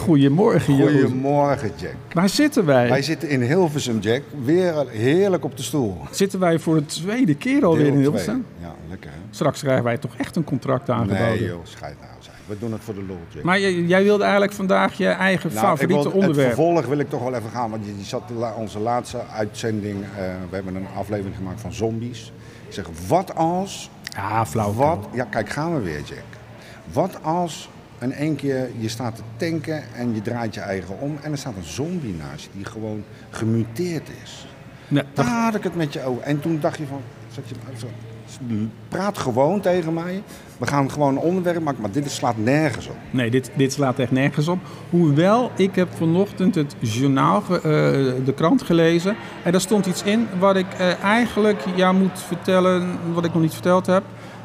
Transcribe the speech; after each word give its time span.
Goedemorgen, 0.00 0.76
Joost. 0.76 0.92
Goedemorgen, 0.92 1.70
Jack. 1.76 1.94
Waar 2.12 2.28
zitten 2.28 2.64
wij? 2.64 2.88
Wij 2.88 3.02
zitten 3.02 3.28
in 3.28 3.42
Hilversum, 3.42 3.98
Jack. 3.98 4.22
Weer 4.44 4.88
heerlijk 4.88 5.44
op 5.44 5.56
de 5.56 5.62
stoel. 5.62 5.96
Zitten 6.10 6.38
wij 6.40 6.58
voor 6.58 6.74
de 6.74 6.86
tweede 6.86 7.34
keer 7.34 7.64
alweer 7.64 7.86
in 7.86 7.90
twee. 7.90 8.02
Hilversum? 8.02 8.44
Ja, 8.60 8.74
lekker 8.88 9.10
hè? 9.10 9.16
Straks 9.30 9.60
krijgen 9.60 9.84
wij 9.84 9.98
toch 9.98 10.16
echt 10.16 10.36
een 10.36 10.44
contract 10.44 10.90
aangeboden. 10.90 11.28
Nee 11.28 11.44
joh, 11.44 11.60
scheid 11.62 11.96
nou 12.00 12.12
zijn. 12.18 12.36
We 12.46 12.58
doen 12.58 12.72
het 12.72 12.80
voor 12.82 12.94
de 12.94 13.02
lol, 13.02 13.18
Jack. 13.28 13.42
Maar 13.42 13.60
jij, 13.60 13.72
jij 13.72 14.02
wilde 14.02 14.22
eigenlijk 14.22 14.52
vandaag 14.52 14.96
je 14.98 15.06
eigen 15.06 15.52
Nou, 15.54 15.66
favoriete 15.66 16.02
wil, 16.02 16.20
onderwerp. 16.20 16.48
Het 16.48 16.56
vervolg 16.56 16.86
wil 16.86 16.98
ik 16.98 17.08
toch 17.10 17.22
wel 17.22 17.34
even 17.34 17.50
gaan, 17.50 17.70
want 17.70 17.84
je, 17.84 18.04
zat 18.04 18.22
onze 18.58 18.78
laatste 18.78 19.18
uitzending, 19.36 20.02
eh, 20.02 20.08
we 20.50 20.54
hebben 20.54 20.74
een 20.74 20.86
aflevering 20.96 21.36
gemaakt 21.36 21.60
van 21.60 21.72
zombies. 21.72 22.32
Ik 22.66 22.74
zeg, 22.74 22.86
wat 23.08 23.34
als, 23.34 23.90
Ja, 24.02 24.46
flauw. 24.46 24.72
wat, 24.72 25.08
ja 25.12 25.24
kijk, 25.24 25.48
gaan 25.48 25.74
we 25.74 25.80
weer 25.80 26.00
Jack. 26.04 26.24
Wat 26.92 27.18
als 27.22 27.68
in 28.00 28.12
één 28.12 28.36
keer 28.36 28.70
je 28.78 28.88
staat 28.88 29.16
te 29.16 29.22
tanken 29.36 29.82
en 29.94 30.14
je 30.14 30.22
draait 30.22 30.54
je 30.54 30.60
eigen 30.60 31.00
om 31.00 31.18
en 31.22 31.32
er 31.32 31.38
staat 31.38 31.56
een 31.56 31.64
zombie 31.64 32.14
naast 32.14 32.44
je 32.44 32.50
die 32.52 32.64
gewoon 32.64 33.04
gemuteerd 33.30 34.08
is. 34.24 34.46
Nee, 34.88 35.02
Daar 35.14 35.42
had 35.44 35.54
ik 35.54 35.62
het 35.62 35.76
met 35.76 35.92
je 35.92 36.04
over. 36.04 36.22
En 36.22 36.40
toen 36.40 36.60
dacht 36.60 36.78
je 36.78 36.86
van, 36.86 37.00
zat 37.32 37.48
je, 37.48 37.54
praat 38.88 39.18
gewoon 39.18 39.60
tegen 39.60 39.94
mij. 39.94 40.22
We 40.58 40.66
gaan 40.66 40.90
gewoon 40.90 41.16
een 41.16 41.22
onderwerp 41.22 41.62
maken, 41.62 41.80
maar 41.80 41.90
dit 41.90 42.10
slaat 42.10 42.36
nergens 42.36 42.86
op. 42.86 42.96
Nee, 43.10 43.30
dit, 43.30 43.50
dit 43.54 43.72
slaat 43.72 43.98
echt 43.98 44.10
nergens 44.10 44.48
op. 44.48 44.58
Hoewel, 44.90 45.50
ik 45.56 45.74
heb 45.74 45.88
vanochtend 45.96 46.54
het 46.54 46.74
journaal, 46.80 47.42
eh, 47.42 47.60
de 48.24 48.32
krant 48.34 48.62
gelezen. 48.62 49.16
En 49.44 49.52
daar 49.52 49.60
stond 49.60 49.86
iets 49.86 50.02
in 50.02 50.26
wat 50.38 50.56
ik 50.56 50.66
eh, 50.78 51.04
eigenlijk 51.04 51.64
jou 51.74 51.96
moet 51.96 52.20
vertellen, 52.26 52.98
wat 53.12 53.24
ik 53.24 53.32
nog 53.32 53.42
niet 53.42 53.52
verteld 53.52 53.86
heb. 53.86 54.02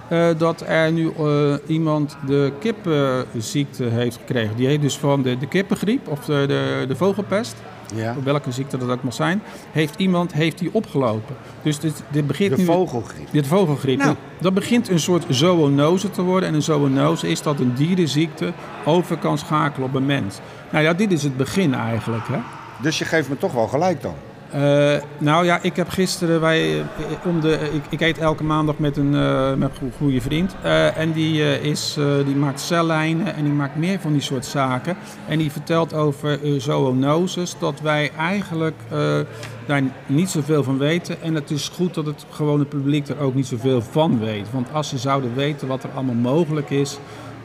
Eh, 0.08 0.28
dat 0.38 0.64
er 0.67 0.92
nu 0.92 1.11
eh, 1.17 1.53
iemand 1.67 2.17
de 2.28 2.52
kippenziekte 2.59 3.84
heeft 3.84 4.17
gekregen. 4.17 4.56
Die 4.56 4.67
heeft 4.67 4.81
dus 4.81 4.98
van 4.98 5.22
de, 5.22 5.38
de 5.38 5.48
kippengriep 5.48 6.08
of 6.08 6.25
de, 6.25 6.45
de, 6.48 6.86
de 6.88 6.95
vogelpest. 6.95 7.56
Ja. 7.95 8.16
Welke 8.23 8.52
ziekte 8.52 8.78
dat 8.78 8.89
ook 8.89 9.03
mag 9.03 9.14
zijn. 9.14 9.42
Heeft 9.72 9.95
iemand 9.98 10.33
heeft 10.33 10.58
die 10.58 10.70
opgelopen. 10.72 11.36
Dus 11.61 11.80
dit, 11.80 12.03
dit 12.11 12.28
begint 12.28 12.50
De 12.50 12.58
nu... 12.58 12.66
vogelgriep. 12.66 13.28
Dit 13.31 13.48
vogelgriep. 13.48 13.98
Nou. 13.98 14.16
Dat 14.39 14.53
begint 14.53 14.89
een 14.89 15.00
soort 15.00 15.26
zoonose 15.30 16.11
te 16.11 16.22
worden. 16.22 16.50
En 16.50 16.56
een 16.56 16.61
zoonose 16.61 17.30
is 17.30 17.42
dat 17.42 17.59
een 17.59 17.73
dierenziekte 17.76 18.53
over 18.86 19.17
kan 19.17 19.38
schakelen 19.38 19.88
op 19.88 19.95
een 19.95 20.06
mens. 20.06 20.39
Nou 20.72 20.83
ja, 20.83 20.94
dit 20.94 21.11
is 21.11 21.23
het 21.23 21.38
begin 21.38 21.73
eigenlijk. 21.73 22.28
Hè? 22.28 22.39
Dus 22.81 23.00
je 23.00 23.06
geeft 23.06 23.30
me 23.30 23.38
toch 23.38 23.53
wel 23.53 23.67
gelijk 23.67 24.02
dan. 24.02 24.16
Eh, 24.51 24.93
nou 25.17 25.45
ja, 25.45 25.59
ik 25.61 25.75
heb 25.75 25.89
gisteren, 25.89 26.41
wij, 26.41 26.79
eh, 26.79 26.85
om 27.25 27.41
de, 27.41 27.69
ik, 27.73 27.81
ik 27.89 28.01
eet 28.01 28.17
elke 28.17 28.43
maandag 28.43 28.77
met 28.77 28.97
een, 28.97 29.15
eh, 29.15 29.53
met 29.53 29.69
een 29.69 29.75
goe- 29.79 29.91
goede 29.97 30.21
vriend. 30.21 30.55
Eh, 30.61 30.97
en 30.97 31.11
die, 31.11 31.41
eh, 31.43 31.63
is, 31.63 31.95
eh, 31.99 32.05
die 32.25 32.35
maakt 32.35 32.59
cellijnen 32.59 33.35
en 33.35 33.43
die 33.43 33.53
maakt 33.53 33.75
meer 33.75 33.99
van 33.99 34.11
die 34.11 34.21
soort 34.21 34.45
zaken. 34.45 34.95
En 35.27 35.37
die 35.37 35.52
vertelt 35.52 35.93
over 35.93 36.43
eh, 36.43 36.59
zoonoses, 36.59 37.55
dat 37.59 37.79
wij 37.81 38.11
eigenlijk 38.17 38.75
eh, 38.91 39.19
daar 39.65 39.81
niet 40.05 40.29
zoveel 40.29 40.63
van 40.63 40.77
weten. 40.77 41.21
En 41.21 41.35
het 41.35 41.52
is 41.52 41.69
goed 41.75 41.93
dat 41.93 42.05
het 42.05 42.25
gewone 42.30 42.65
publiek 42.65 43.07
er 43.07 43.19
ook 43.19 43.35
niet 43.35 43.47
zoveel 43.47 43.81
van 43.81 44.19
weet. 44.19 44.47
Want 44.52 44.67
als 44.73 44.89
ze 44.89 44.97
zouden 44.97 45.35
weten 45.35 45.67
wat 45.67 45.83
er 45.83 45.89
allemaal 45.95 46.33
mogelijk 46.33 46.69
is, 46.69 46.97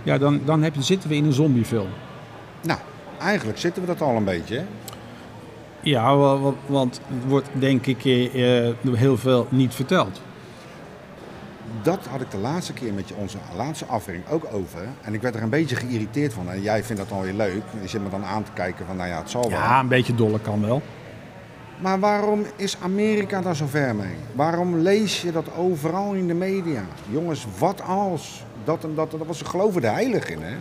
ja, 0.03 0.19
dan, 0.19 0.41
dan 0.45 0.65
zitten 0.79 1.09
we 1.09 1.17
in 1.17 1.25
een 1.25 1.33
zombiefilm. 1.33 1.89
Nou, 2.63 2.79
eigenlijk 3.21 3.59
zitten 3.59 3.83
we 3.83 3.89
dat 3.89 4.01
al 4.01 4.17
een 4.17 4.25
beetje. 4.25 4.57
Hè? 4.57 4.63
Ja, 5.83 6.17
wa- 6.17 6.39
wa- 6.39 6.53
want 6.67 7.01
het 7.07 7.25
wordt 7.29 7.49
denk 7.53 7.87
ik 7.87 8.05
eh, 8.05 8.67
eh, 8.69 8.75
heel 8.93 9.17
veel 9.17 9.47
niet 9.49 9.75
verteld. 9.75 10.21
Dat 11.83 12.07
had 12.07 12.21
ik 12.21 12.31
de 12.31 12.39
laatste 12.39 12.73
keer 12.73 12.93
met 12.93 13.09
je, 13.09 13.15
onze 13.15 13.37
laatste 13.57 13.85
aflevering 13.85 14.29
ook 14.31 14.45
over. 14.53 14.81
En 15.03 15.15
ik 15.15 15.23
werd 15.23 15.35
er 15.35 15.43
een 15.43 15.49
beetje 15.49 15.77
geïrriteerd 15.77 16.33
van. 16.33 16.51
En 16.51 16.63
jij 16.63 16.85
vindt 16.85 17.01
dat 17.01 17.11
dan 17.11 17.21
weer 17.21 17.33
leuk. 17.33 17.63
Je 17.83 17.89
zit 17.89 18.03
me 18.03 18.09
dan 18.11 18.25
aan 18.25 18.43
te 18.43 18.51
kijken 18.55 18.87
van, 18.87 18.97
nou 18.97 19.09
ja, 19.09 19.19
het 19.19 19.31
zal 19.31 19.43
wel. 19.43 19.51
Ja, 19.51 19.81
een 19.81 19.89
beetje 19.89 20.15
dolle 20.15 20.41
kan 20.41 20.61
wel. 20.67 20.83
Maar 21.79 22.01
waarom 22.01 22.43
is 22.57 22.77
Amerika 22.83 23.41
daar 23.41 23.57
zo 23.57 23.67
ver 23.67 23.95
mee? 23.95 24.15
Waarom 24.33 24.77
lees 24.77 25.23
je 25.23 25.33
dat 25.33 25.55
overal 25.57 26.13
in 26.13 26.27
de 26.27 26.35
media? 26.35 26.83
Jongens, 27.11 27.47
wat 27.59 27.83
als? 27.83 28.45
Dat 28.65 28.85
en 28.85 28.95
dat, 28.95 29.11
dat 29.11 29.27
was, 29.27 29.39
ze 29.39 29.45
geloven 29.45 29.85
er 29.85 29.93
heilig 29.93 30.29
in, 30.31 30.43
hè? 30.43 30.55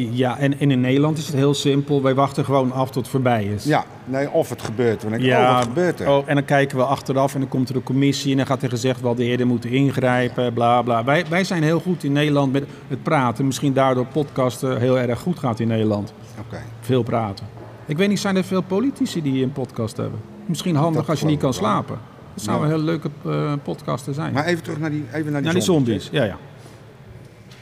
Ja, 0.00 0.38
en, 0.38 0.58
en 0.60 0.70
in 0.70 0.80
Nederland 0.80 1.18
is 1.18 1.26
het 1.26 1.34
heel 1.36 1.54
simpel. 1.54 2.02
Wij 2.02 2.14
wachten 2.14 2.44
gewoon 2.44 2.72
af 2.72 2.86
tot 2.86 2.94
het 3.02 3.08
voorbij 3.08 3.44
is. 3.44 3.64
Ja, 3.64 3.84
nee, 4.04 4.30
of 4.30 4.48
het 4.48 4.62
gebeurt. 4.62 5.00
Dan 5.00 5.12
ik, 5.12 5.32
oh, 5.32 5.54
wat 5.54 5.64
gebeurt 5.64 6.00
er? 6.00 6.08
oh, 6.10 6.22
en 6.26 6.34
dan 6.34 6.44
kijken 6.44 6.76
we 6.76 6.84
achteraf 6.84 7.34
en 7.34 7.40
dan 7.40 7.48
komt 7.48 7.68
er 7.68 7.76
een 7.76 7.82
commissie 7.82 8.30
en 8.30 8.36
dan 8.36 8.46
gaat 8.46 8.62
er 8.62 8.68
gezegd 8.68 9.00
wel 9.00 9.14
de 9.14 9.24
eerder 9.24 9.46
moeten 9.46 9.70
ingrijpen, 9.70 10.52
bla 10.52 10.82
bla. 10.82 11.04
Wij, 11.04 11.24
wij 11.28 11.44
zijn 11.44 11.62
heel 11.62 11.80
goed 11.80 12.04
in 12.04 12.12
Nederland 12.12 12.52
met 12.52 12.64
het 12.88 13.02
praten. 13.02 13.46
Misschien 13.46 13.72
daardoor 13.72 14.06
podcasten 14.06 14.80
heel 14.80 14.98
erg 14.98 15.20
goed 15.20 15.38
gaat 15.38 15.60
in 15.60 15.68
Nederland. 15.68 16.12
Oké. 16.46 16.62
Veel 16.80 17.02
praten. 17.02 17.46
Ik 17.86 17.96
weet 17.96 18.08
niet, 18.08 18.20
zijn 18.20 18.36
er 18.36 18.44
veel 18.44 18.62
politici 18.62 19.22
die 19.22 19.42
een 19.42 19.52
podcast 19.52 19.96
hebben? 19.96 20.20
Misschien 20.46 20.76
handig 20.76 21.00
Dat 21.00 21.10
als 21.10 21.20
je 21.20 21.26
niet 21.26 21.40
kan 21.40 21.54
slapen. 21.54 21.98
Dat 22.34 22.44
zou 22.44 22.58
Ja. 22.58 22.64
een 22.64 22.70
hele 22.70 22.82
leuke 22.82 23.10
eh 23.26 23.52
podcaster 23.62 24.14
zijn. 24.14 24.32
Maar 24.32 24.44
even 24.44 24.62
terug 24.62 24.78
naar 24.78 24.90
die, 24.90 25.04
even 25.12 25.22
naar 25.24 25.32
die, 25.32 25.42
Naar 25.42 25.52
die 25.52 25.62
zombies, 25.62 26.08
ja 26.12 26.24
ja. 26.24 26.36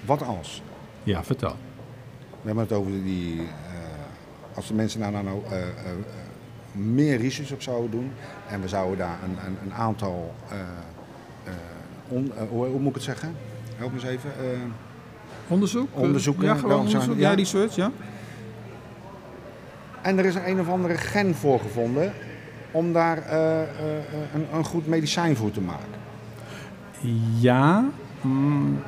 Wat 0.04 0.26
als? 0.26 0.62
Ja, 1.02 1.24
vertel. 1.24 1.54
We 2.42 2.46
hebben 2.46 2.64
het 2.64 2.72
over 2.72 2.90
die... 3.02 3.40
eh, 3.40 3.46
als 4.56 4.66
de 4.68 4.74
mensen 4.74 5.00
daar 5.00 5.12
nou, 5.12 5.24
nou 5.24 5.40
eh, 5.50 5.58
eh, 5.62 5.66
eh, 5.68 5.92
meer 6.72 7.18
research 7.18 7.52
op 7.52 7.62
zouden 7.62 7.90
doen... 7.90 8.12
en 8.48 8.60
we 8.60 8.68
zouden 8.68 8.98
daar 8.98 9.18
een, 9.24 9.36
een, 9.46 9.56
een 9.64 9.72
aantal... 9.74 10.34
on- 12.08 12.32
hoe, 12.48 12.66
hoe 12.66 12.78
moet 12.80 12.88
ik 12.88 12.94
het 12.94 13.02
zeggen? 13.02 13.36
Help 13.76 13.90
me 13.92 13.96
eens 14.00 14.06
even. 14.08 14.30
Onderzoek? 15.48 15.88
Onderzoeken, 15.92 16.44
Ja, 16.44 16.54
gewoon 16.54 16.70
zijn- 16.88 17.00
onderzoek. 17.02 17.16
ja. 17.18 17.30
Ja, 17.30 17.34
research, 17.36 17.74
ja. 17.74 17.90
En 20.02 20.18
er 20.18 20.24
is 20.24 20.34
een, 20.34 20.48
een 20.48 20.60
of 20.60 20.68
andere 20.68 20.94
gen 20.96 21.34
voor 21.34 21.60
gevonden 21.60 22.12
om 22.70 22.92
daar 22.92 23.32
een, 24.34 24.46
een 24.52 24.64
goed 24.64 24.86
medicijn 24.86 25.36
voor 25.36 25.50
te 25.50 25.60
maken. 25.60 25.98
Ja, 27.40 27.84
mm, 28.20 28.78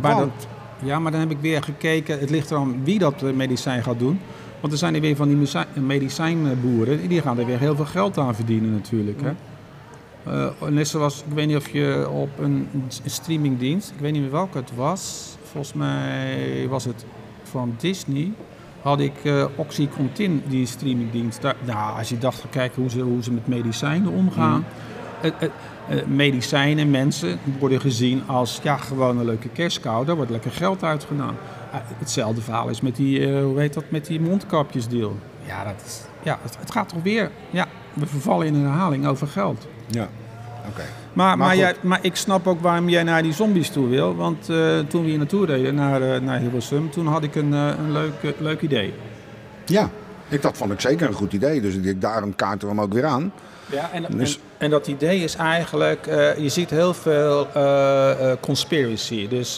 maar 0.00 0.14
Want? 0.14 0.32
dat, 0.38 0.46
ja, 0.84 0.98
maar 0.98 1.12
dan 1.12 1.20
heb 1.20 1.30
ik 1.30 1.40
weer 1.40 1.62
gekeken. 1.62 2.18
Het 2.18 2.30
ligt 2.30 2.50
eraan 2.50 2.84
wie 2.84 2.98
dat 2.98 3.22
eh, 3.22 3.32
medicijn 3.32 3.82
gaat 3.82 3.98
doen. 3.98 4.20
Want 4.60 4.72
er 4.72 4.78
zijn 4.78 4.94
er 4.94 5.00
weer 5.00 5.16
van 5.16 5.28
die 5.28 5.36
mezi- 5.36 5.64
medicijnboeren. 5.74 7.08
Die 7.08 7.20
gaan 7.22 7.38
er 7.38 7.46
weer 7.46 7.58
heel 7.58 7.76
veel 7.76 7.84
geld 7.84 8.18
aan 8.18 8.34
verdienen 8.34 8.72
natuurlijk. 8.72 9.20
Hè? 9.22 9.32
Eh, 10.24 10.68
net 10.68 10.88
zoals, 10.88 11.24
ik 11.28 11.34
weet 11.34 11.46
niet 11.46 11.56
of 11.56 11.68
je 11.68 12.08
op 12.10 12.30
een, 12.38 12.68
een 12.72 13.10
streamingdienst, 13.10 13.90
ik 13.90 14.00
weet 14.00 14.12
niet 14.12 14.20
meer 14.22 14.30
welke 14.30 14.58
het 14.58 14.70
was. 14.74 15.34
Volgens 15.50 15.72
mij 15.74 16.66
was 16.68 16.84
het 16.84 17.04
van 17.42 17.74
Disney. 17.78 18.32
Had 18.82 19.00
ik 19.00 19.12
eh 19.24 19.44
Oxycontin, 19.56 20.42
die 20.48 20.66
streamingdienst. 20.66 21.42
Daar, 21.42 21.56
nou, 21.66 21.98
als 21.98 22.08
je 22.08 22.18
dacht, 22.18 22.44
kijken 22.50 22.82
hoe 22.82 22.90
ze, 22.90 23.00
hoe 23.00 23.22
ze 23.22 23.32
met 23.32 23.46
medicijnen 23.48 24.12
omgaan. 24.12 24.64
Eh, 25.20 25.28
eh, 25.30 25.34
eh, 25.42 25.48
medicijnen, 26.06 26.90
mensen 26.90 27.38
worden 27.58 27.80
gezien 27.80 28.22
als 28.26 28.60
ja, 28.62 28.76
gewoon 28.76 29.18
een 29.18 29.24
leuke 29.24 29.48
kerstkou. 29.48 30.06
Daar 30.06 30.16
wordt 30.16 30.30
lekker 30.30 30.50
geld 30.50 30.84
uitgedaan. 30.84 31.36
Eh, 31.72 31.78
hetzelfde 31.98 32.40
verhaal 32.40 32.68
is 32.68 32.80
met 32.80 32.96
die, 32.96 33.26
eh, 33.26 33.42
hoe 33.42 33.60
heet 33.60 33.74
dat, 33.74 33.84
met 33.88 34.06
die 34.06 34.20
mondkapjesdeal. 34.20 35.16
Ja, 35.46 35.64
dat 35.64 35.82
is, 35.86 36.00
ja 36.22 36.38
het, 36.42 36.56
het 36.60 36.70
gaat 36.70 36.88
toch 36.88 37.02
weer. 37.02 37.30
Ja, 37.50 37.66
we 37.92 38.06
vervallen 38.06 38.46
in 38.46 38.54
een 38.54 38.64
herhaling 38.64 39.06
over 39.06 39.26
geld. 39.26 39.66
Ja. 39.86 40.08
Oké. 40.68 40.82
Maar, 41.12 41.38
maar, 41.38 41.56
jij, 41.56 41.74
maar 41.80 41.98
ik 42.02 42.16
snap 42.16 42.46
ook 42.46 42.60
waarom 42.60 42.88
jij 42.88 43.02
naar 43.02 43.22
die 43.22 43.32
zombies 43.32 43.70
toe 43.70 43.88
wil. 43.88 44.16
Want 44.16 44.48
eh, 44.48 44.78
toen 44.78 45.02
we 45.02 45.08
hier 45.08 45.18
naartoe 45.18 45.46
reden, 45.46 45.74
naar, 45.74 46.02
eh, 46.02 46.20
naar 46.20 46.38
Hilversum, 46.38 46.90
toen 46.90 47.06
had 47.06 47.22
ik 47.22 47.34
een, 47.34 47.54
eh, 47.54 47.72
een 47.78 47.92
leuk, 47.92 48.22
eh, 48.22 48.30
leuk 48.38 48.60
idee. 48.60 48.94
Ja, 49.66 49.90
ik, 50.28 50.42
dat 50.42 50.56
vond 50.56 50.72
ik 50.72 50.80
zeker 50.80 51.08
een 51.08 51.14
goed 51.14 51.32
idee. 51.32 51.60
Dus 51.60 51.74
ik 51.74 52.00
daarom 52.00 52.34
kaarten 52.34 52.68
we 52.68 52.74
hem 52.74 52.82
ook 52.82 52.92
weer 52.92 53.04
aan. 53.04 53.32
Ja, 53.70 53.90
en, 53.92 54.06
Dus- 54.16 54.34
en, 54.34 54.40
en 54.58 54.70
dat 54.70 54.86
idee 54.86 55.22
is 55.22 55.34
eigenlijk, 55.36 56.06
eh, 56.06 56.38
je 56.38 56.48
ziet 56.48 56.70
heel 56.70 56.94
veel 56.94 57.48
eh, 57.54 58.10
eh, 58.30 58.36
conspiracy. 58.40 59.28
Dus 59.28 59.54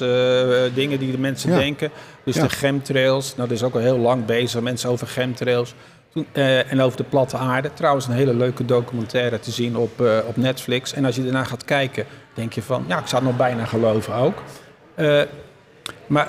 dingen 0.75 0.99
die 0.99 1.11
de 1.11 1.19
mensen 1.19 1.51
Ja. 1.51 1.59
denken. 1.59 1.91
Dus 2.25 2.35
Ja. 2.35 2.43
de 2.43 2.49
chemtrails, 2.49 3.37
nou, 3.37 3.49
dat 3.49 3.57
is 3.57 3.63
ook 3.65 3.75
al 3.75 3.81
heel 3.81 3.99
lang 3.99 4.25
bezig, 4.25 4.61
mensen 4.61 4.91
over 4.91 5.07
chemtrails. 5.07 5.75
Toen, 6.13 6.27
en 6.69 6.81
over 6.81 6.97
de 6.97 7.05
platte 7.05 7.37
aarde. 7.37 7.71
Trouwens, 7.75 8.07
een 8.07 8.13
hele 8.13 8.35
leuke 8.35 8.65
documentaire 8.65 9.39
te 9.41 9.51
zien 9.51 9.77
op, 9.77 10.01
op 10.27 10.37
Netflix. 10.37 10.93
En 10.93 11.05
als 11.05 11.17
je 11.17 11.23
daarna 11.23 11.45
gaat 11.45 11.65
kijken, 11.65 12.07
denk 12.35 12.53
je 12.53 12.63
van, 12.63 12.85
ja, 12.89 12.99
ik 12.99 13.07
zou 13.07 13.23
het 13.23 13.31
nog 13.31 13.41
bijna 13.41 13.65
geloven 13.65 14.15
ook. 14.15 14.43
Maar 16.07 16.29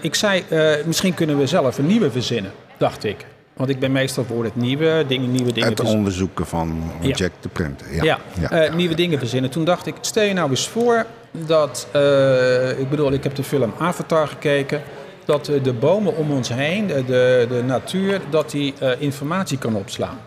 ik 0.00 0.14
zei, 0.14 0.44
misschien 0.84 1.14
kunnen 1.14 1.38
we 1.38 1.46
zelf 1.46 1.78
een 1.78 1.86
nieuwe 1.86 2.10
verzinnen, 2.10 2.52
dacht 2.76 3.04
ik. 3.04 3.26
Want 3.56 3.70
ik 3.70 3.78
ben 3.78 3.92
meestal 3.92 4.24
voor 4.24 4.44
het 4.44 4.56
nieuwe, 4.56 5.04
dingen, 5.08 5.32
nieuwe 5.32 5.52
dingen 5.52 5.68
Het 5.68 5.80
onderzoeken 5.80 6.46
van 6.46 6.82
Ja. 7.00 7.14
Jack 7.14 7.32
de 7.40 7.48
Printer. 7.48 7.94
Ja, 7.94 8.04
ja, 8.04 8.18
ja, 8.40 8.50
eh, 8.50 8.66
ja, 8.66 8.74
nieuwe 8.74 8.90
ja. 8.90 8.96
dingen 8.96 9.18
verzinnen. 9.18 9.50
Toen 9.50 9.64
dacht 9.64 9.86
ik, 9.86 9.94
stel 10.00 10.22
je 10.24 10.32
nou 10.32 10.50
eens 10.50 10.68
voor 10.68 11.06
dat, 11.30 11.88
eh, 11.92 12.78
ik 12.78 12.90
bedoel, 12.90 13.12
ik 13.12 13.22
heb 13.22 13.34
de 13.34 13.42
film 13.42 13.72
Avatar 13.78 14.28
gekeken, 14.28 14.82
dat 15.24 15.44
de 15.62 15.72
bomen 15.72 16.16
om 16.16 16.30
ons 16.30 16.48
heen, 16.48 16.86
de, 16.86 17.04
de, 17.04 17.46
de 17.48 17.62
natuur, 17.62 18.20
dat 18.30 18.50
die 18.50 18.74
eh, 18.78 18.90
informatie 18.98 19.58
kan 19.58 19.74
opslaan. 19.74 20.18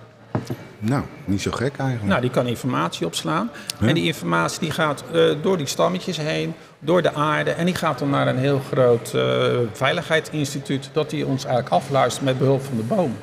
Nou, 0.79 1.03
niet 1.25 1.41
zo 1.41 1.51
gek 1.51 1.77
eigenlijk. 1.77 2.09
Nou, 2.09 2.21
die 2.21 2.29
kan 2.29 2.47
informatie 2.47 3.05
opslaan. 3.05 3.49
Ja. 3.79 3.87
En 3.87 3.93
die 3.93 4.03
informatie 4.03 4.59
die 4.59 4.71
gaat 4.71 5.03
door 5.41 5.57
die 5.57 5.65
stammetjes 5.65 6.17
heen, 6.17 6.53
door 6.85 7.01
de 7.01 7.13
aarde. 7.13 7.51
En 7.51 7.65
die 7.65 7.75
gaat 7.75 7.99
dan 7.99 8.09
naar 8.09 8.27
een 8.27 8.37
heel 8.37 8.61
groot 8.71 9.13
eh, 9.13 9.45
veiligheidsinstituut. 9.71 10.89
Dat 10.93 11.09
die 11.09 11.25
ons 11.25 11.45
eigenlijk 11.45 11.75
afluistert 11.75 12.25
met 12.25 12.37
behulp 12.37 12.63
van 12.63 12.77
de 12.77 12.83
boom. 12.83 13.17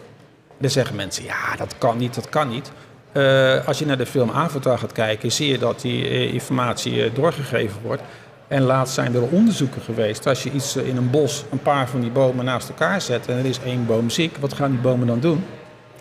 Dan 0.58 0.70
zeggen 0.70 0.96
mensen, 0.96 1.24
ja, 1.24 1.56
dat 1.56 1.74
kan 1.78 1.96
niet, 1.98 2.14
dat 2.14 2.28
kan 2.28 2.48
niet. 2.48 2.72
Eh, 3.12 3.66
als 3.66 3.78
je 3.78 3.86
naar 3.86 3.98
de 3.98 4.06
film 4.06 4.30
Avatar 4.30 4.78
gaat 4.78 4.92
kijken, 4.92 5.32
zie 5.32 5.48
je 5.48 5.58
dat 5.58 5.80
die 5.80 6.08
eh, 6.08 6.34
informatie 6.34 7.12
doorgegeven 7.12 7.80
wordt. 7.82 8.02
En 8.48 8.62
laatst 8.62 8.94
zijn 8.94 9.14
er 9.14 9.22
onderzoeken 9.22 9.82
geweest. 9.82 10.26
Als 10.26 10.42
je 10.42 10.50
iets 10.50 10.76
in 10.76 10.96
een 10.96 11.10
bos, 11.10 11.44
een 11.50 11.62
paar 11.62 11.88
van 11.88 12.00
die 12.00 12.10
bomen 12.10 12.44
naast 12.44 12.68
elkaar 12.68 13.00
zet 13.00 13.26
en 13.26 13.38
er 13.38 13.44
is 13.44 13.58
één 13.64 13.86
boom 13.86 14.10
ziek, 14.10 14.36
wat 14.36 14.52
gaan 14.52 14.70
die 14.70 14.80
bomen 14.80 15.06
dan 15.06 15.20
doen? 15.20 15.44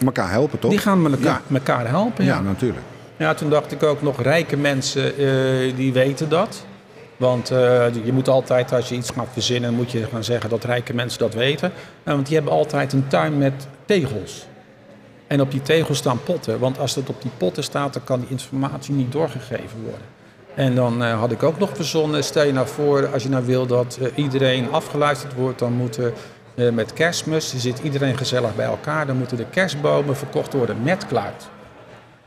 Elkaar 0.06 0.30
helpen 0.32 0.60
toch? 0.60 0.72
Die 0.72 0.80
gaan 0.80 1.06
elkaar, 1.06 1.42
Ja. 1.48 1.56
elkaar 1.56 1.88
helpen. 1.88 2.26
Ja, 2.26 2.42
natuurlijk. 2.42 2.82
Ja, 3.18 3.34
toen 3.34 3.50
dacht 3.50 3.72
ik 3.72 3.84
ook 3.84 4.02
nog, 4.02 4.22
rijke 4.22 4.58
mensen 4.58 5.14
die 5.76 5.94
weten 5.94 6.30
dat. 6.30 6.66
Want 7.22 7.52
eh, 7.52 8.06
je 8.06 8.14
moet 8.14 8.28
altijd, 8.28 8.74
als 8.74 8.90
je 8.90 8.96
iets 8.96 9.10
gaat 9.10 9.28
verzinnen, 9.32 9.74
moet 9.74 9.92
je 9.92 10.06
gaan 10.06 10.24
zeggen 10.24 10.50
dat 10.50 10.64
rijke 10.64 10.94
mensen 10.94 11.20
dat 11.20 11.34
weten. 11.34 11.72
Nou, 12.04 12.16
want 12.16 12.26
die 12.26 12.36
hebben 12.36 12.54
altijd 12.54 12.94
een 12.94 13.08
tuin 13.08 13.38
met 13.38 13.68
tegels. 13.86 14.46
En 15.28 15.42
op 15.42 15.52
die 15.52 15.62
tegels 15.62 15.98
staan 15.98 16.24
potten. 16.24 16.60
Want 16.60 16.80
als 16.80 16.96
het 16.96 17.10
op 17.10 17.22
die 17.22 17.32
potten 17.38 17.64
staat, 17.64 17.94
dan 17.94 18.04
kan 18.04 18.20
die 18.20 18.30
informatie 18.30 18.94
niet 18.94 19.12
doorgegeven 19.12 19.82
worden. 19.84 20.08
En 20.56 20.76
dan 20.76 21.04
eh, 21.04 21.20
had 21.20 21.32
ik 21.32 21.44
ook 21.44 21.60
nog 21.60 21.70
verzonnen, 21.74 22.24
stel 22.24 22.46
je 22.46 22.54
nou 22.54 22.68
voor, 22.68 23.08
als 23.14 23.24
je 23.24 23.30
nou 23.30 23.46
wil 23.46 23.66
dat 23.66 23.98
eh, 24.02 24.08
iedereen 24.16 24.72
afgeluisterd 24.72 25.34
wordt, 25.34 25.60
dan 25.60 25.74
moeten 25.74 26.14
eh, 26.56 26.70
met 26.70 26.94
kerstmis, 26.94 27.56
zit 27.58 27.80
iedereen 27.80 28.18
gezellig 28.18 28.56
bij 28.56 28.66
elkaar, 28.66 29.06
dan 29.08 29.18
moeten 29.18 29.38
de 29.38 29.46
kerstbomen 29.46 30.18
verkocht 30.18 30.54
worden 30.54 30.84
met 30.84 31.08
kluit. 31.08 31.50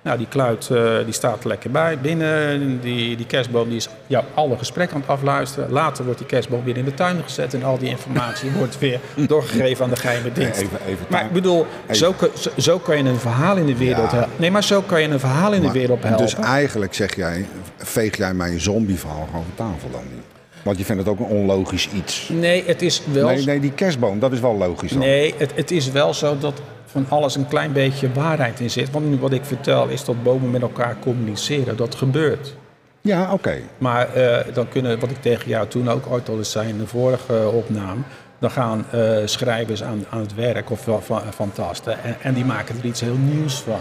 Nou, 0.04 0.18
die 0.18 0.26
kluit 0.28 0.70
eh, 0.70 0.94
die 1.04 1.12
staat 1.12 1.42
er 1.42 1.48
lekker 1.48 1.70
bij 1.70 1.98
binnen. 1.98 2.80
Die, 2.80 3.16
die 3.16 3.26
kerstboom 3.26 3.68
die 3.68 3.76
is 3.76 3.88
jouw 4.06 4.22
alle 4.34 4.56
gesprekken 4.56 4.94
aan 4.96 5.00
het 5.02 5.10
afluisteren. 5.10 5.70
Later 5.70 6.04
wordt 6.04 6.18
die 6.18 6.28
kerstboom 6.28 6.64
weer 6.64 6.76
in 6.76 6.84
de 6.84 6.94
tuin 6.94 7.22
gezet 7.22 7.54
en 7.54 7.62
al 7.64 7.78
die 7.78 7.88
informatie 7.88 8.50
wordt 8.58 8.78
weer 8.78 9.00
doorgegeven 9.14 9.84
aan 9.84 9.90
de 9.90 9.96
geheime 9.96 10.32
dienst. 10.32 10.60
Even, 10.60 10.78
even 10.86 11.06
Maar 11.08 11.24
ik 11.24 11.32
bedoel, 11.32 11.66
zo, 11.90 12.14
zo, 12.38 12.50
zo 12.58 12.78
kan 12.78 12.96
je 12.96 13.04
een 13.04 13.18
verhaal 13.18 13.56
in 13.56 13.66
de 13.66 13.76
wereld 13.76 14.10
Ja. 14.10 14.16
helpen. 14.16 14.32
Nee, 14.36 14.50
maar 14.50 14.64
zo 14.64 14.82
kan 14.82 15.00
je 15.02 15.08
een 15.08 15.20
verhaal 15.20 15.52
in 15.52 15.60
de 15.62 15.72
wereld 15.72 16.02
helpen. 16.02 16.24
Dus 16.24 16.34
eigenlijk 16.34 16.94
zeg 16.94 17.16
jij, 17.16 17.46
veeg 17.76 18.16
jij 18.16 18.34
mijn 18.34 18.60
zombieverhaal 18.60 19.26
gewoon 19.30 19.44
van 19.56 19.66
tafel 19.66 19.90
dan 19.90 20.02
niet? 20.14 20.24
Want 20.62 20.78
je 20.78 20.84
vindt 20.84 21.00
het 21.02 21.10
ook 21.10 21.18
een 21.18 21.36
onlogisch 21.36 21.88
iets. 21.94 22.28
Nee, 22.32 22.64
het 22.66 22.82
is 22.82 23.02
wel. 23.12 23.26
Nee, 23.28 23.44
nee, 23.44 23.60
die 23.60 23.72
kerstboom, 23.72 24.18
dat 24.18 24.32
is 24.32 24.40
wel 24.40 24.56
logisch 24.56 24.90
dan. 24.90 24.98
Nee, 25.00 25.34
het, 25.38 25.52
het 25.54 25.70
is 25.70 25.90
wel 25.90 26.14
zo 26.14 26.38
dat 26.38 26.60
van 26.94 27.06
alles 27.08 27.36
een 27.36 27.48
klein 27.48 27.72
beetje 27.72 28.12
waarheid 28.12 28.60
in 28.60 28.70
zit. 28.70 28.90
Want 28.90 29.08
nu 29.08 29.18
wat 29.18 29.32
ik 29.32 29.44
vertel 29.44 29.88
is 29.88 30.04
dat 30.04 30.22
bomen 30.22 30.50
met 30.50 30.62
elkaar 30.62 30.96
communiceren. 31.00 31.76
Dat 31.76 31.94
gebeurt. 31.94 32.56
Ja, 33.00 33.32
oké. 33.32 33.56
Maar 33.78 34.14
eh, 34.14 34.54
dan 34.54 34.68
kunnen, 34.68 35.00
wat 35.00 35.10
ik 35.10 35.22
tegen 35.22 35.48
jou 35.48 35.68
toen 35.68 35.88
ook 35.88 36.06
ooit 36.08 36.28
al 36.28 36.36
eens 36.36 36.50
zei 36.50 36.68
in 36.68 36.78
de 36.78 36.86
vorige 36.86 37.48
opname. 37.48 38.00
Dan 38.38 38.50
gaan 38.50 38.84
eh, 38.90 39.16
schrijvers 39.24 39.82
aan, 39.82 40.04
aan 40.10 40.20
het 40.20 40.34
werk 40.34 40.70
of 40.70 40.80
van, 40.80 41.02
van, 41.02 41.20
fantasten. 41.32 42.02
En, 42.02 42.16
en 42.22 42.34
die 42.34 42.44
maken 42.44 42.78
er 42.78 42.84
iets 42.84 43.00
heel 43.00 43.16
nieuws 43.16 43.60
van. 43.60 43.80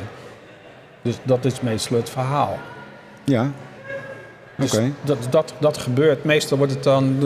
Dus 1.01 1.18
dat 1.24 1.45
is 1.45 1.62
meestal 1.62 1.98
het 1.98 2.09
verhaal. 2.09 2.57
Ja. 3.24 3.51
Dus 4.56 4.80
dat, 5.04 5.18
dat, 5.30 5.54
dat 5.60 5.78
gebeurt. 5.78 6.24
Meestal 6.24 6.58
wordt 6.58 6.74
het 6.74 6.84
dan. 6.84 7.18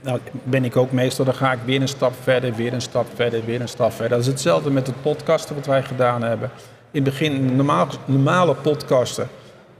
Nou, 0.00 0.20
ben 0.42 0.64
ik 0.64 0.76
ook 0.76 0.92
meestal. 0.92 1.24
Dan 1.24 1.34
ga 1.34 1.52
ik 1.52 1.58
weer 1.64 1.80
een 1.80 1.88
stap 1.88 2.12
verder, 2.22 2.54
weer 2.54 2.72
een 2.72 2.82
stap 2.82 3.06
verder, 3.14 3.44
weer 3.44 3.60
een 3.60 3.68
stap 3.68 3.92
verder. 3.92 4.10
Dat 4.10 4.20
is 4.20 4.26
hetzelfde 4.26 4.70
met 4.70 4.86
het 4.86 5.02
podcasten 5.02 5.54
wat 5.54 5.66
wij 5.66 5.82
gedaan 5.82 6.22
hebben. 6.22 6.50
In 6.90 7.04
het 7.04 7.12
begin, 7.12 7.56
normaal, 7.56 7.88
normale 8.04 8.54
podcasten 8.54 9.28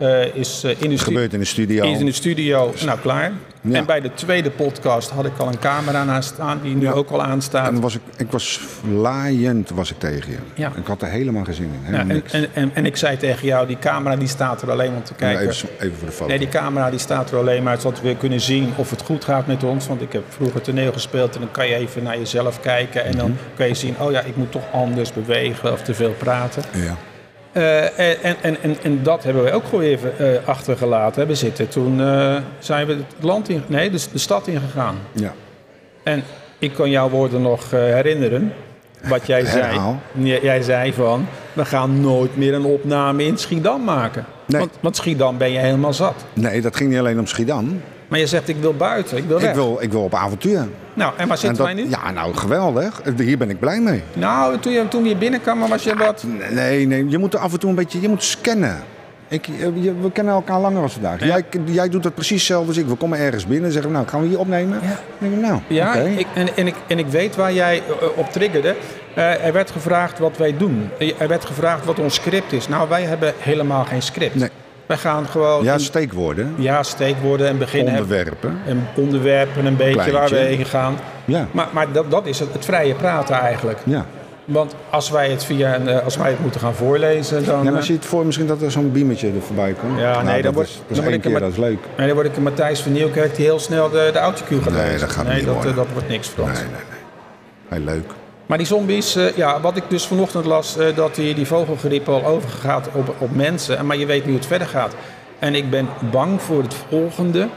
eh, 0.00 0.35
is 0.35 0.62
eh, 0.64 0.70
in 0.79 0.91
de 0.91 0.99
gebeurt 0.99 1.32
in 1.32 1.38
de 1.38 1.44
studio. 1.44 1.93
is 1.93 1.99
in 1.99 2.06
de 2.06 2.12
studio 2.12 2.73
nou 2.85 2.99
klaar. 2.99 3.32
Ja. 3.62 3.76
En 3.76 3.85
bij 3.87 4.00
de 4.00 4.14
tweede 4.14 4.50
podcast 4.50 5.11
had 5.11 5.25
ik 5.26 5.38
al 5.38 5.47
een 5.49 5.58
camera 5.58 6.05
naast 6.05 6.29
staan, 6.35 6.61
die 6.62 6.75
nu 6.75 6.82
Ja. 6.82 6.91
ook 6.93 7.11
al 7.11 7.23
aanstaat. 7.23 7.67
En 7.69 7.81
was 7.81 7.94
ik, 7.94 8.00
ik 8.17 8.31
was 8.31 8.61
laaiend 8.93 9.70
was 9.70 9.91
ik 9.91 9.99
tegen 9.99 10.31
je. 10.31 10.37
Ja. 10.55 10.73
Ik 10.76 10.87
had 10.87 11.02
er 11.02 11.08
helemaal 11.08 11.44
geen 11.44 11.55
zin 11.55 11.64
in. 11.64 11.93
Ja, 11.93 11.99
Helemaal 11.99 12.17
en, 12.17 12.23
en, 12.43 12.49
en, 12.52 12.70
en 12.75 12.87
ik 12.87 12.97
zei 12.97 13.17
tegen 13.17 13.47
jou, 13.47 13.67
die 13.67 13.79
camera 13.79 14.17
die 14.17 14.29
staat 14.29 14.62
er 14.62 14.70
alleen 14.70 14.94
om 14.94 15.02
te 15.02 15.14
kijken. 15.14 15.49
even, 15.49 15.69
even 15.81 15.97
voor 15.97 16.06
de 16.08 16.12
foto. 16.14 16.29
Nee, 16.29 16.38
die 16.38 16.49
camera 16.49 16.91
die 16.91 16.99
staat 16.99 17.31
er 17.31 17.38
alleen 17.38 17.62
maar 17.62 17.81
zodat 17.81 18.00
we 18.00 18.17
kunnen 18.17 18.41
zien 18.41 18.73
of 18.76 18.91
het 18.91 19.02
goed 19.02 19.25
gaat 19.25 19.47
met 19.47 19.64
ons. 19.64 19.87
Want 19.87 20.02
ik 20.02 20.12
heb 20.12 20.23
vroeger 20.29 20.61
toneel 20.61 20.93
gespeeld 20.93 21.35
en 21.35 21.41
dan 21.41 21.50
kan 21.50 21.67
je 21.69 21.75
even 21.75 22.02
naar 22.02 22.19
jezelf 22.19 22.61
kijken. 22.61 23.05
En 23.05 23.11
Mhm. 23.11 23.19
dan 23.19 23.37
kan 23.56 23.69
je 23.69 23.75
zien, 23.75 23.94
oh 23.99 24.11
ja, 24.11 24.20
ik 24.20 24.37
moet 24.37 24.52
toch 24.52 24.64
anders 24.73 25.12
bewegen 25.12 25.73
of 25.73 25.82
te 25.82 25.94
veel 25.94 26.14
praten. 26.19 26.62
Ja. 26.75 26.97
Eh, 27.52 28.25
en, 28.25 28.37
en, 28.43 28.56
en, 28.62 28.76
en 28.82 29.02
dat 29.02 29.23
hebben 29.25 29.44
we 29.44 29.52
ook 29.52 29.64
gewoon 29.64 29.85
even 29.85 30.19
eh, 30.19 30.49
achtergelaten 30.49 31.19
hebben 31.19 31.37
zitten. 31.37 31.69
Toen 31.69 32.00
eh, 32.00 32.37
zijn 32.58 32.87
we 32.87 32.93
het 32.93 33.25
land 33.25 33.49
in, 33.49 33.62
nee, 33.67 33.91
de, 33.91 34.00
de 34.12 34.19
stad 34.19 34.47
ingegaan. 34.47 34.97
ja. 35.12 35.32
En 36.02 36.23
ik 36.58 36.73
kan 36.73 36.91
jouw 36.91 37.08
woorden 37.08 37.43
nog 37.43 37.70
herinneren. 37.70 38.52
Wat 39.08 39.26
jij 39.26 39.44
zei. 39.44 39.81
Jij 40.43 40.62
zei 40.62 40.93
van, 40.93 41.26
we 41.52 41.64
gaan 41.64 42.00
nooit 42.00 42.37
meer 42.37 42.55
een 42.55 42.64
opname 42.64 43.25
in 43.25 43.38
Schiedam 43.38 43.85
maken. 43.85 44.25
Nee. 44.47 44.61
Want, 44.61 44.73
want 44.81 44.97
Schiedam 44.97 45.38
ben 45.38 45.52
je 45.52 45.58
helemaal 45.58 45.93
zat. 45.93 46.25
Nee, 46.32 46.61
dat 46.61 46.76
ging 46.76 46.91
niet 46.91 46.99
alleen 46.99 47.19
om 47.19 47.26
Schiedam. 47.26 47.81
Maar 48.08 48.19
je 48.19 48.26
zegt, 48.26 48.49
ik 48.49 48.56
wil 48.56 48.75
buiten, 48.75 49.17
ik 49.17 49.25
wil 49.25 49.41
weg. 49.41 49.49
Ik 49.49 49.55
wil, 49.55 49.79
ik 49.81 49.93
wil 49.93 50.02
op 50.02 50.14
avontuur. 50.14 50.69
Nou, 51.00 51.12
en 51.17 51.29
waar 51.29 51.37
En 51.37 51.38
zitten 51.43 51.64
dat- 51.64 51.75
wij 51.75 51.85
nu? 51.85 51.91
Ja, 51.91 52.11
nou 52.11 52.35
geweldig. 52.35 53.00
Hier 53.17 53.38
ben 53.38 53.50
ik 53.50 53.58
blij 53.58 53.81
mee. 53.81 54.02
Nou, 54.12 54.58
toen 54.58 54.73
je, 54.73 54.88
toen 54.88 55.05
je 55.05 55.17
binnenkwam, 55.17 55.69
was 55.69 55.82
je 55.82 55.97
wat... 55.97 56.25
Nee, 56.50 56.87
nee, 56.87 57.08
je 57.08 57.19
moet 57.19 57.35
er 57.35 57.41
af 57.41 57.52
en 57.52 57.58
toe 57.58 57.70
een 57.70 57.76
beetje, 57.76 58.00
je 58.00 58.08
moet 58.08 58.23
scannen. 58.23 58.76
Ik, 59.29 59.47
je- 59.47 59.94
we 60.00 60.11
kennen 60.12 60.35
elkaar 60.35 60.61
langer 60.61 60.82
als 60.82 60.93
vandaag. 60.93 61.25
Jij, 61.25 61.44
jij 61.64 61.88
doet 61.88 62.02
dat 62.02 62.14
precies 62.14 62.37
hetzelfde 62.38 62.69
als 62.69 62.76
ik. 62.76 62.87
We 62.87 62.94
komen 62.94 63.19
ergens 63.19 63.47
binnen 63.47 63.64
en 63.67 63.73
zeggen 63.73 63.91
we, 63.91 63.97
nou, 63.97 64.08
gaan 64.08 64.20
we 64.23 64.29
hier 64.29 64.38
opnemen? 64.38 64.79
Ja. 64.82 64.88
Dan 64.88 64.99
denk 65.19 65.32
ik, 65.32 65.41
nou, 65.41 65.61
Ja, 65.67 65.94
ik, 65.94 66.26
en, 66.35 66.56
en, 66.56 66.67
ik, 66.67 66.75
en 66.87 66.99
ik 66.99 67.06
weet 67.06 67.37
waar 67.37 67.52
jij 67.52 67.82
eh, 68.00 68.06
op 68.19 68.32
triggerde. 68.32 68.75
Eh, 69.14 69.44
er 69.47 69.52
werd 69.52 69.70
gevraagd 69.70 70.19
wat 70.19 70.37
wij 70.37 70.56
doen. 70.56 70.88
Er 71.19 71.29
werd 71.29 71.44
gevraagd 71.44 71.85
wat 71.85 71.99
ons 71.99 72.14
script 72.14 72.52
is. 72.52 72.69
Nou, 72.69 72.88
wij 72.88 73.02
hebben 73.02 73.32
helemaal 73.38 73.85
geen 73.85 74.02
script. 74.02 74.35
Nee. 74.35 74.49
Wij 74.91 74.99
gaan 74.99 75.27
gewoon... 75.27 75.65
Ja, 75.65 75.79
steekwoorden, 75.79 76.55
ja 76.59 76.83
steekwoorden 76.83 77.49
en 77.49 77.59
beginnen. 77.59 77.93
onderwerpen. 77.93 78.59
En 78.67 78.87
onderwerpen 78.95 79.67
een 79.67 79.77
beetje 79.77 79.93
Kleintje. 79.93 80.19
waar 80.19 80.29
we 80.29 80.37
heen 80.37 80.65
gaan. 80.65 80.97
Ja, 81.25 81.47
Maar, 81.51 81.69
maar 81.73 81.93
dat, 81.93 82.11
dat 82.11 82.27
is 82.27 82.39
het, 82.39 82.53
het 82.53 82.65
vrije 82.65 82.95
praten 82.95 83.35
eigenlijk. 83.35 83.79
ja. 83.85 84.05
Want 84.45 84.75
als 84.91 85.11
wij 85.11 85.31
het, 85.31 85.45
via 85.45 85.75
een, 85.75 85.89
eh, 85.89 86.05
als 86.05 86.17
wij 86.17 86.31
het 86.31 86.41
moeten 86.41 86.61
gaan 86.61 86.75
voorlezen, 86.75 87.45
dan... 87.45 87.57
Ja, 87.64 87.71
maar 87.71 87.73
eh, 87.81 87.81
zie 87.85 87.93
je 87.95 87.99
het 87.99 88.09
voor 88.09 88.26
misschien 88.26 88.47
dat 88.47 88.62
er 88.62 88.71
zo'n 88.71 88.93
beamertje 88.93 89.26
er 89.26 89.43
voorbij 89.47 89.73
komt? 89.81 89.99
Ja, 89.99 90.12
Nou, 90.12 90.25
nee, 90.25 90.33
dan 90.35 90.43
dat 90.43 90.55
wordt- 90.55 90.69
is, 90.69 90.76
dat 90.88 90.97
is 90.99 91.05
één 91.05 91.12
er 91.12 91.19
keer, 91.21 91.41
dat 91.41 91.50
is 91.50 91.57
leuk. 91.57 91.79
Nee, 91.97 92.07
dan 92.07 92.14
word 92.17 92.26
ik 92.29 92.37
een 92.37 92.43
Matthijs 92.43 92.81
van 92.81 92.93
Nieuwkerk 92.93 93.35
die 93.37 93.45
heel 93.45 93.59
snel 93.59 93.91
de, 93.91 94.11
de 94.12 94.19
autocue 94.19 94.62
gaat 94.62 94.73
Nee, 94.73 94.99
dat 94.99 95.11
gaat 95.11 95.25
nee, 95.26 95.35
niet 95.37 95.45
dat, 95.45 95.55
worden. 95.55 95.71
eh, 95.71 95.76
dat 95.76 95.87
wordt 95.93 96.09
niks 96.09 96.29
voor 96.29 96.45
Nee, 96.45 96.53
ons. 96.53 96.61
nee, 96.62 96.71
nee. 96.71 97.79
Heel 97.79 97.85
leuk. 97.95 98.11
Maar 98.50 98.59
die 98.59 98.66
zombies, 98.66 99.16
eh, 99.16 99.37
ja, 99.37 99.61
wat 99.61 99.76
ik 99.76 99.83
dus 99.88 100.07
vanochtend 100.07 100.45
las, 100.45 100.76
eh, 100.76 100.97
dat 100.97 101.14
die, 101.14 101.35
die 101.35 101.47
vogelgriep 101.47 102.09
al 102.09 102.25
overgegaat 102.25 102.88
op, 102.92 103.14
op 103.19 103.35
mensen. 103.35 103.78
En 103.78 103.87
Maar 103.87 103.97
je 103.97 104.07
weet 104.07 104.25
nu 104.25 104.30
hoe 104.30 104.38
het 104.38 104.47
verder 104.47 104.66
gaat. 104.66 104.95
En 105.38 105.54
ik 105.54 105.71
ben 105.71 105.88
bang 106.11 106.42
voor 106.42 106.62
het 106.62 106.75
volgende. 106.88 107.49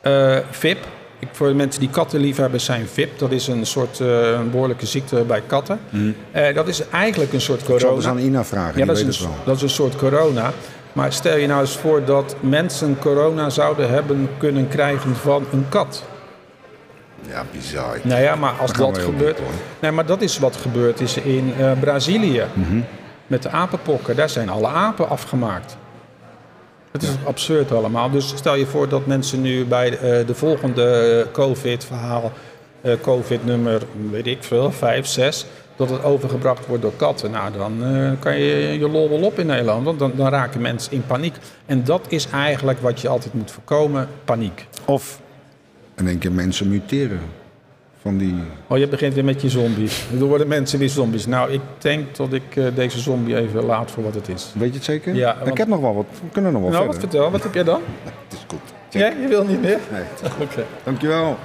Eh, 0.00 0.36
VIP. 0.50 0.78
Ik, 1.18 1.28
voor 1.32 1.48
de 1.48 1.54
mensen 1.54 1.80
die 1.80 1.90
katten 1.90 2.20
lief 2.20 2.36
hebben, 2.36 2.60
zijn 2.60 2.86
VIP. 2.86 3.18
Dat 3.18 3.32
is 3.32 3.46
een 3.46 3.66
soort 3.66 3.98
een 3.98 4.50
behoorlijke 4.50 4.86
ziekte 4.86 5.16
bij 5.16 5.42
katten. 5.46 5.80
Eh, 6.30 6.54
dat 6.54 6.68
is 6.68 6.88
eigenlijk 6.88 7.32
een 7.32 7.40
soort 7.40 7.60
Ik 7.60 7.66
zal 7.66 7.76
corona. 7.76 7.96
dus 7.96 8.06
aan 8.06 8.18
Ina 8.18 8.44
vragen, 8.44 8.78
Ja, 8.78 8.86
dat 8.86 8.98
is, 8.98 9.20
een, 9.20 9.28
dat 9.44 9.56
is 9.56 9.62
een 9.62 9.68
soort 9.68 9.96
corona. 9.96 10.52
Maar 10.92 11.12
stel 11.12 11.36
je 11.36 11.46
nou 11.46 11.60
eens 11.60 11.76
voor 11.76 12.04
dat 12.04 12.36
mensen 12.40 12.98
corona 12.98 13.50
zouden 13.50 13.90
hebben 13.90 14.28
kunnen 14.38 14.68
krijgen 14.68 15.16
van 15.16 15.46
een 15.52 15.66
kat. 15.68 16.02
Ja, 17.28 17.44
bizar. 17.52 17.98
Nou 18.02 18.22
ja, 18.22 18.34
maar 18.34 18.52
als 18.60 18.72
Dat 18.72 18.98
gebeurt. 18.98 19.38
Nee, 19.80 19.90
maar 19.90 20.06
dat 20.06 20.22
is 20.22 20.38
wat 20.38 20.56
gebeurd 20.56 21.00
is 21.00 21.16
in 21.16 21.54
eh, 21.58 21.72
Brazilië. 21.80 22.44
Mhm. 22.52 22.80
Met 23.26 23.42
de 23.42 23.48
apenpokken. 23.48 24.16
Daar 24.16 24.28
zijn 24.28 24.48
alle 24.48 24.66
apen 24.66 25.08
afgemaakt. 25.08 25.76
Het 26.90 27.02
is 27.02 27.10
absurd 27.26 27.72
allemaal. 27.72 28.10
Dus 28.10 28.28
stel 28.28 28.54
je 28.54 28.66
voor 28.66 28.88
dat 28.88 29.06
mensen 29.06 29.40
nu 29.40 29.64
bij 29.64 29.90
de, 29.90 29.96
eh, 29.96 30.26
de 30.26 30.34
volgende 30.34 31.24
eh, 31.26 31.32
COVID-verhaal, 31.32 32.32
COVID-nummer, 33.00 33.82
weet 34.10 34.26
ik 34.26 34.42
veel, 34.44 34.72
5, 34.72 35.06
6, 35.06 35.46
dat 35.76 35.90
het 35.90 36.02
overgebracht 36.04 36.66
wordt 36.66 36.82
door 36.82 36.96
katten. 36.96 37.30
Nou, 37.30 37.52
dan 37.52 37.82
kan 38.18 38.38
je 38.38 38.78
je 38.78 38.88
lol 38.88 39.08
wel 39.08 39.22
op 39.22 39.38
in 39.38 39.46
Nederland. 39.46 39.84
Want 39.84 39.98
dan, 39.98 40.12
dan 40.14 40.28
raken 40.28 40.60
mensen 40.60 40.92
in 40.92 41.06
paniek. 41.06 41.34
En 41.66 41.84
dat 41.84 42.00
is 42.08 42.28
eigenlijk 42.30 42.80
wat 42.80 43.00
je 43.00 43.08
altijd 43.08 43.34
moet 43.34 43.50
voorkomen: 43.50 44.08
paniek. 44.24 44.66
Of 44.84 45.20
in 45.96 46.08
één 46.08 46.18
keer 46.18 46.32
mensen 46.32 46.68
muteren. 46.68 47.20
Van 48.00 48.16
die... 48.18 48.34
Oh, 48.66 48.78
je 48.78 48.88
begint 48.88 49.14
weer 49.14 49.24
met 49.24 49.42
je 49.42 49.48
zombies. 49.48 50.04
Er 50.20 50.24
worden 50.24 50.48
mensen 50.48 50.78
weer 50.78 50.88
zombies. 50.88 51.26
Nou, 51.26 51.52
ik 51.52 51.60
denk 51.78 52.16
dat 52.16 52.32
ik 52.32 52.56
eh, 52.56 52.64
deze 52.74 52.98
zombie 53.00 53.36
even 53.36 53.64
laat 53.64 53.90
voor 53.90 54.02
wat 54.02 54.14
het 54.14 54.28
is. 54.28 54.52
Weet 54.58 54.68
je 54.68 54.74
het 54.74 54.84
zeker? 54.84 55.14
Ja, 55.14 55.36
Ik 55.44 55.56
heb 55.56 55.68
nog 55.68 55.80
wel 55.80 55.94
wat. 55.94 56.06
We 56.22 56.28
kunnen 56.32 56.52
nog 56.52 56.62
wel 56.62 56.70
Nou, 56.70 56.86
wat 56.86 56.98
vertel, 56.98 57.30
wat 57.30 57.42
heb 57.42 57.54
jij 57.54 57.64
dan? 57.64 57.80
Het 58.28 58.32
is 58.32 58.44
goed. 58.48 58.60
Ja, 58.90 59.06
je 59.06 59.28
wil 59.28 59.44
niet 59.44 59.60
meer? 59.60 59.78
Nee. 59.92 60.02
Oké. 60.42 60.64
Dankjewel. 60.84 61.38